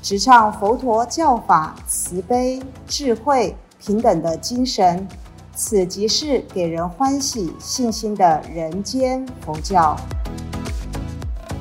[0.00, 5.06] 直唱佛陀教法慈悲、智慧、平等的精神。
[5.54, 9.96] 此即是给人欢喜、信心的人间佛教。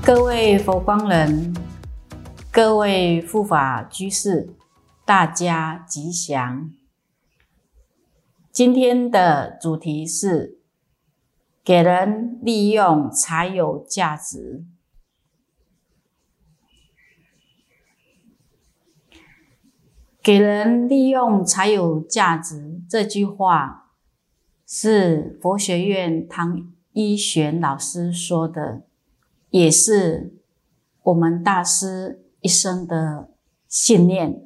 [0.03, 1.51] 各位佛光人，
[2.51, 4.53] 各位护法居士，
[5.03, 6.69] 大家吉祥。
[8.51, 10.59] 今天的主题是：
[11.63, 14.63] 给人利用才有价值。
[20.27, 23.93] 给人利用才有价值这句话。
[24.65, 28.81] 是佛学院唐一玄老师说的，
[29.51, 30.33] 也是
[31.03, 33.29] 我们大师一生的
[33.69, 34.43] 信念。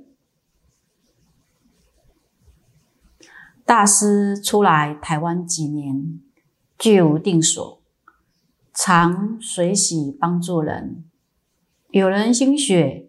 [3.65, 6.21] 大师出来台湾几年，
[6.77, 7.81] 居无定所，
[8.71, 11.03] 常随喜帮助人。
[11.89, 13.07] 有人心血，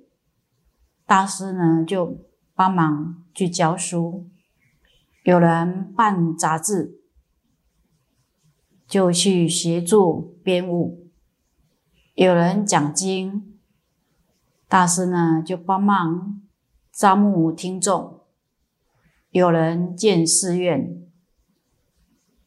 [1.04, 2.16] 大师呢就
[2.54, 4.24] 帮忙去教书；
[5.24, 6.98] 有人办杂志。
[8.88, 11.08] 就去协助编务，
[12.12, 13.58] 有人讲经，
[14.68, 16.42] 大师呢就帮忙
[16.92, 18.20] 招募听众；
[19.30, 21.02] 有人建寺院，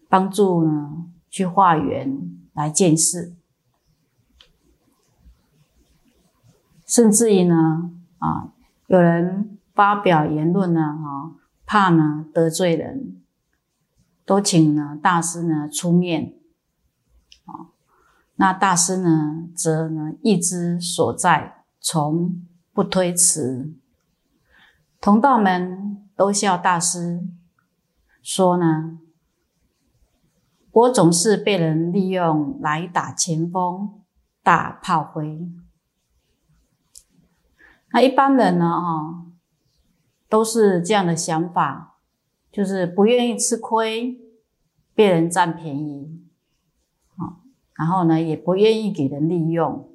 [0.08, 3.36] 帮助呢去化缘来建寺，
[6.86, 8.54] 甚至于呢啊，
[8.86, 13.22] 有人发表言论呢，哈，怕呢得罪人。
[14.26, 16.34] 都请呢大师呢出面，
[17.46, 17.70] 啊，
[18.38, 22.44] 那大师呢则呢意之所在，从
[22.74, 23.76] 不推辞。
[25.00, 27.24] 同道们都笑大师，
[28.24, 28.98] 说呢，
[30.72, 34.02] 我总是被人利用来打前锋、
[34.42, 35.48] 打炮灰。
[37.92, 39.28] 那一般人呢，哈，
[40.36, 41.94] 都是这样的想法。
[42.52, 44.18] 就是不愿意吃亏，
[44.94, 46.22] 被人占便宜，
[47.18, 47.40] 啊，
[47.74, 49.90] 然后呢，也不愿意给人利用。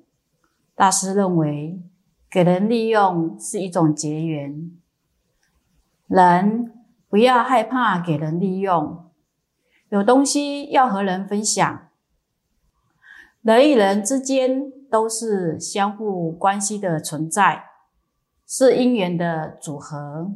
[0.75, 1.83] 大师认为，
[2.31, 4.71] 给人利用是一种结缘，
[6.07, 6.73] 人
[7.09, 9.11] 不要害怕给人利用，
[9.89, 11.89] 有东西要和人分享。
[13.41, 17.70] 人与人之间都是相互关系的存在，
[18.53, 20.33] 是因缘的组合。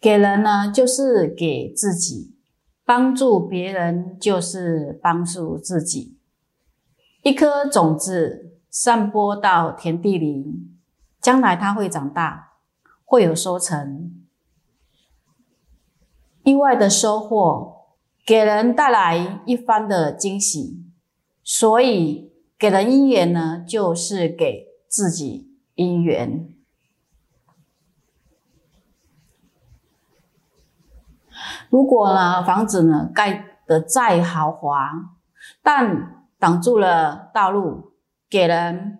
[0.00, 2.34] 给人呢，就是给自己；
[2.84, 6.18] 帮助别人，就是帮助自己。
[7.22, 10.68] 一颗种子散播到田地里，
[11.20, 12.54] 将来它会长大，
[13.04, 14.20] 会有收成，
[16.42, 17.86] 意外的收获，
[18.26, 20.82] 给人带来一番的惊喜。
[21.44, 22.29] 所以，
[22.60, 26.54] 给人姻缘呢，就是给自己姻缘。
[31.70, 35.16] 如果呢，房子呢盖得再豪华，
[35.62, 37.94] 但挡住了道路，
[38.28, 38.98] 给人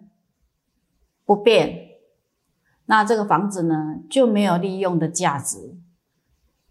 [1.26, 1.98] 不便，
[2.86, 5.76] 那这个房子呢就没有利用的价值，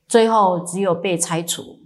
[0.07, 1.78] 最后只有被拆除。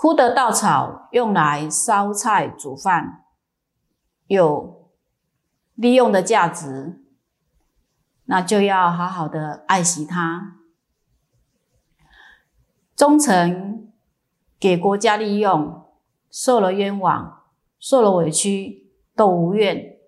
[0.00, 3.24] 枯的稻草用来烧菜煮饭，
[4.28, 4.92] 有
[5.74, 7.02] 利用的价值，
[8.26, 10.58] 那就要好好的爱惜它。
[12.94, 13.90] 忠诚
[14.60, 15.84] 给国家利用，
[16.30, 17.42] 受了冤枉，
[17.80, 19.98] 受了委屈都无怨，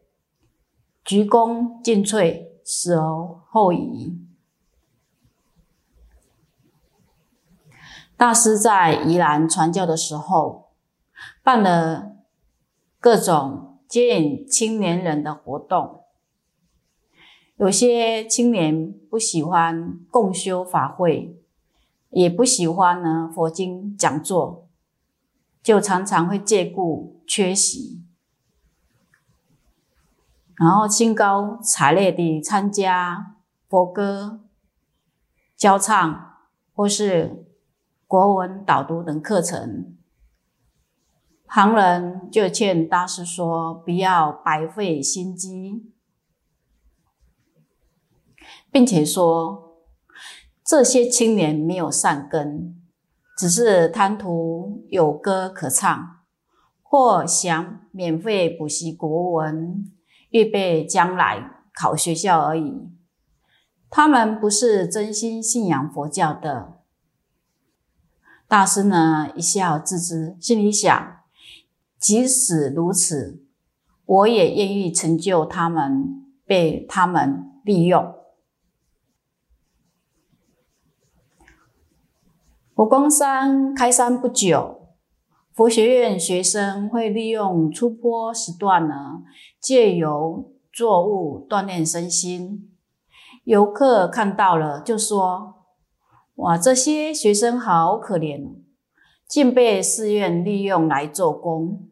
[1.04, 3.02] 鞠躬尽瘁，死而
[3.48, 4.19] 后已。
[8.20, 10.74] 大师在宜兰传教的时候，
[11.42, 12.16] 办了
[12.98, 16.04] 各种接引青年人的活动。
[17.56, 21.38] 有些青年不喜欢共修法会。
[22.10, 24.68] 也不喜欢呢佛经讲座，
[25.62, 28.02] 就常常会借故缺席，
[30.56, 33.36] 然后兴高采烈地参加
[33.68, 34.40] 佛歌
[35.56, 36.34] 教唱
[36.74, 37.46] 或是
[38.10, 39.96] 国文导读等课程，
[41.46, 45.92] 旁人就劝大师说：“不要白费心机，
[48.72, 49.76] 并且说
[50.64, 52.82] 这些青年没有善根，
[53.38, 56.16] 只是贪图有歌可唱，
[56.82, 59.88] 或想免费补习国文，
[60.30, 62.90] 预备将来考学校而已。
[63.88, 66.78] 他们不是真心信仰佛教的。”
[68.50, 71.20] 大师呢一笑自知，心里想：
[72.00, 73.44] 即使如此，
[74.04, 78.12] 我也愿意成就他们，被他们利用。
[82.74, 84.88] 佛光山开山不久，
[85.52, 89.22] 佛学院学生会利用出坡时段呢，
[89.60, 92.68] 借由作物锻炼身心。
[93.44, 95.59] 游客看到了，就说。
[96.40, 98.54] 哇，这些学生好可怜，
[99.28, 101.86] 竟被寺院利用来做工。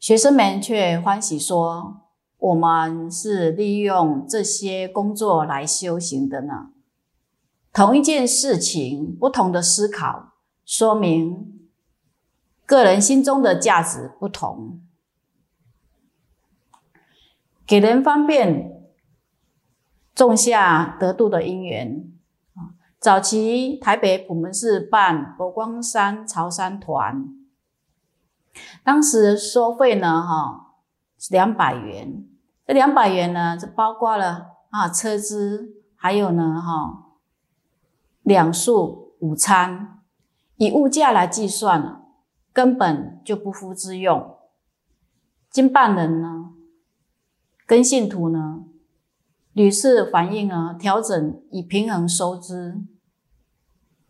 [0.00, 2.00] 学生们却欢喜说
[2.38, 6.70] ：“我们是利用这些工作来修行的呢。”
[7.74, 10.32] 同一件事情，不同的思考，
[10.64, 11.68] 说明
[12.64, 14.80] 个人心中的价值不同。
[17.66, 18.72] 给人方便，
[20.14, 22.15] 种下得度的因缘。
[23.06, 27.24] 早期台北普门寺办佛光山朝山团，
[28.82, 30.72] 当时收费呢，哈，
[31.30, 32.26] 两百元。
[32.66, 37.12] 这两百元呢，就包括了啊车资，还有呢，哈，
[38.22, 40.00] 两宿午餐。
[40.56, 42.02] 以物价来计算，
[42.52, 44.36] 根本就不敷之用。
[45.48, 46.54] 经办人呢，
[47.68, 48.64] 跟信徒呢，
[49.52, 52.84] 屡次反映啊，调整以平衡收支。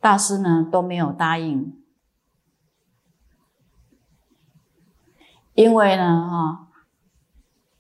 [0.07, 1.83] 大师呢都没有答应，
[5.55, 6.69] 因为呢，哈，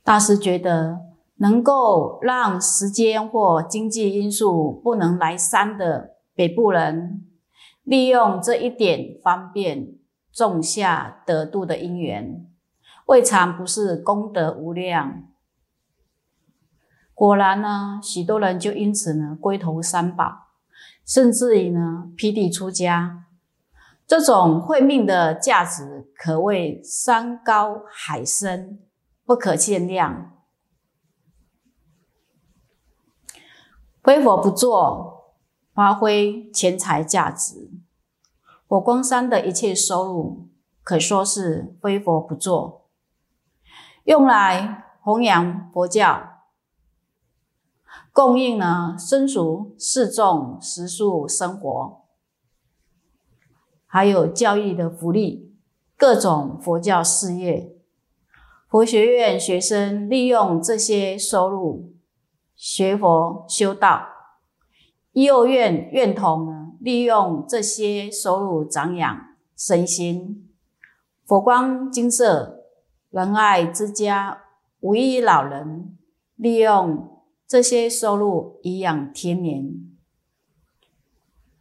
[0.02, 1.02] 大师觉得
[1.36, 7.24] 能够让时间或经济因素不能来山的北部人，
[7.84, 9.94] 利用这一点方便
[10.32, 12.44] 种下得度的因缘，
[13.06, 15.28] 未尝不是功德无量。
[17.14, 20.45] 果然呢，许多人就因此呢归投三宝。
[21.04, 23.26] 甚至于呢，批地出家，
[24.06, 28.80] 这种慧命的价值可谓山高海深，
[29.24, 30.32] 不可限量。
[34.02, 35.34] 非佛不做，
[35.74, 37.70] 发挥钱财价值。
[38.68, 40.48] 火光山的一切收入，
[40.82, 42.88] 可说是非佛不做，
[44.04, 46.35] 用来弘扬佛教。
[48.16, 52.00] 供应呢，僧俗四众食宿生活，
[53.86, 55.54] 还有教育的福利，
[55.98, 57.76] 各种佛教事业，
[58.70, 61.92] 佛学院学生利用这些收入
[62.56, 64.06] 学佛修道，
[65.12, 69.14] 幼院院童呢利用这些收入长养
[69.54, 70.48] 身心，
[71.26, 72.62] 佛光金色
[73.10, 74.38] 仁爱之家
[74.80, 75.98] 五一老人
[76.36, 77.14] 利用。
[77.48, 79.72] 这些收入颐养天年，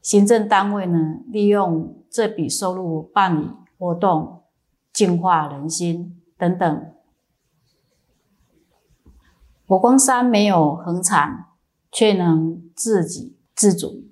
[0.01, 4.45] 行政单位呢，利用这笔收入办理活动，
[4.91, 6.91] 净化人心等等。
[9.67, 11.49] 火光山没有恒产，
[11.91, 14.05] 却能自给自足，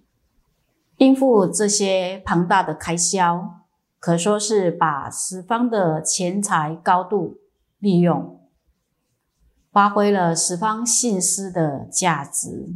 [0.97, 3.61] 应付这些庞大的开销，
[3.97, 7.39] 可说是把十方的钱财高度
[7.79, 8.39] 利用。
[9.73, 12.75] 发挥了十方信施的价值，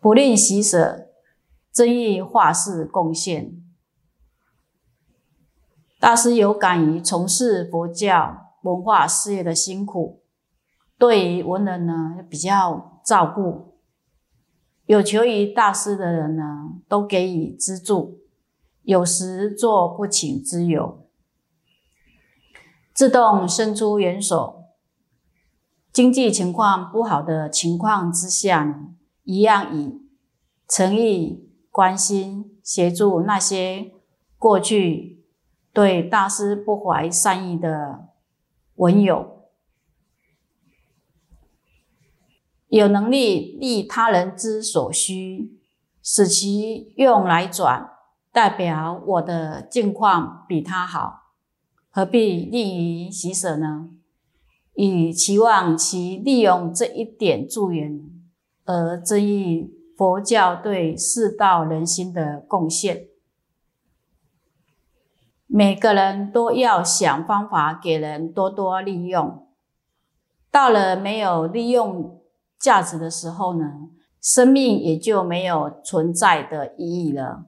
[0.00, 1.06] 不吝喜舍，
[1.72, 3.62] 真意化世贡献。
[6.00, 10.20] 大师有感于从事佛教文化事业的辛苦，
[10.98, 13.78] 对于文人呢比较照顾，
[14.86, 18.18] 有求于大师的人呢都给予资助，
[18.82, 21.07] 有时做不请之友。
[22.98, 24.64] 自动伸出援手，
[25.92, 28.74] 经济情况不好的情况之下呢，
[29.22, 30.02] 一样以
[30.66, 33.92] 诚意、关心、协助那些
[34.36, 35.24] 过去
[35.72, 38.08] 对大师不怀善意的
[38.74, 39.44] 文友，
[42.66, 45.56] 有能力利他人之所需，
[46.02, 47.92] 使其用来转，
[48.32, 51.27] 代表我的境况比他好。
[51.98, 53.88] 何必利于喜舍呢？
[54.74, 58.08] 以期望其利用这一点助缘，
[58.64, 63.08] 而增益佛教对世道人心的贡献。
[65.48, 69.48] 每个人都要想方法给人多多利用。
[70.52, 72.22] 到了没有利用
[72.60, 73.90] 价值的时候呢，
[74.22, 77.46] 生命也就没有存在的意义了。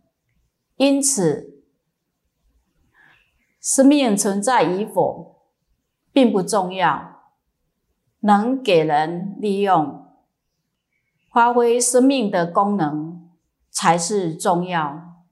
[0.74, 1.49] 因此，
[3.60, 5.42] 生命存在与否
[6.12, 7.20] 并不重要，
[8.20, 10.06] 能给人利用、
[11.30, 13.30] 发挥生命的功能
[13.70, 15.22] 才是重要。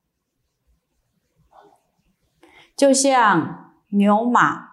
[2.76, 4.68] 就像牛马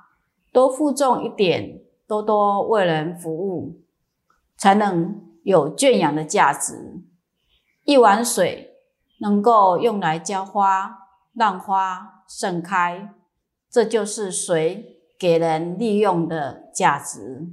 [0.52, 3.82] 多负重一点，多多为人服务，
[4.58, 7.02] 才能有圈养的价值。
[7.84, 8.76] 一碗水
[9.22, 13.14] 能够用来浇花，让花盛开，
[13.76, 17.46] 这就是水给人利用的价值。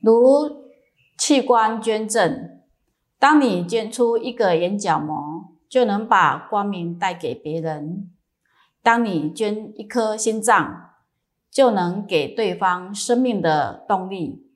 [0.00, 0.64] 如
[1.18, 2.62] 器官捐赠，
[3.18, 5.44] 当你捐出一个眼角膜。
[5.68, 8.10] 就能把光明带给别人。
[8.82, 10.92] 当你捐一颗心脏，
[11.50, 14.50] 就能给对方生命的动力。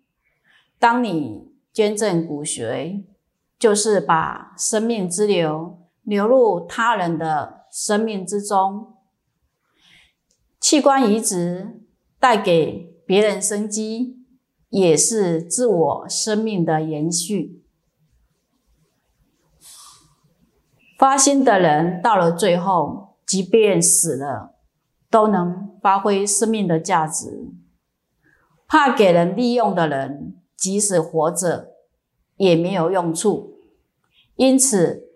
[0.78, 3.04] 当你捐赠骨髓，
[3.58, 8.94] 就是把生命之流流入他人的生命之中。
[10.60, 11.80] 器官移植
[12.20, 14.18] 带给别人生机，
[14.68, 17.64] 也是自我生命的延续。
[20.98, 24.54] 发心的人到了最后，即便死了，
[25.10, 27.48] 都能发挥生命的价值。
[28.68, 31.72] 怕给人利用的人，即使活着
[32.36, 33.58] 也没有用处。
[34.36, 35.11] 因此，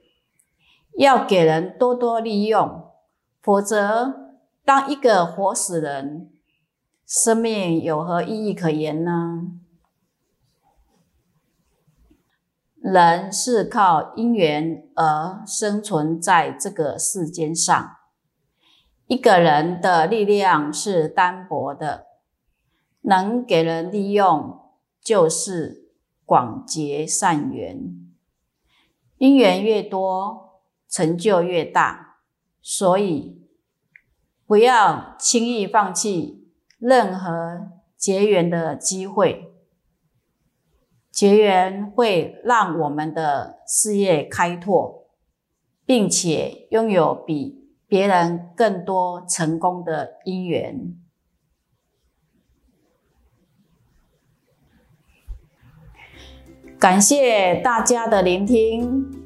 [0.96, 2.90] 要给人多多利用，
[3.42, 4.32] 否则，
[4.64, 6.30] 当一个活死人，
[7.06, 9.42] 生命有何意义可言呢？
[12.80, 17.96] 人是靠因缘而生存在这个世间上。
[19.06, 22.06] 一个人的力量是单薄的，
[23.02, 24.60] 能给人利用，
[25.00, 25.90] 就是
[26.24, 27.94] 广结善缘。
[29.18, 30.45] 因缘越多，
[30.96, 32.20] 成就越大。
[32.62, 33.42] 所以，
[34.46, 36.48] 不要轻易放弃
[36.78, 39.52] 任何结缘的机会。
[41.10, 45.06] 结缘会让我们的事业开拓，
[45.84, 50.96] 并且拥有比别人更多成功的因缘。
[56.78, 59.25] 感谢大家的聆听，